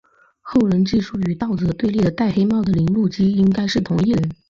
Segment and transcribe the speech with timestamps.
[0.41, 4.31] 后人记述与盗贼对立的戴黑帽的铃鹿姬应该是同一人。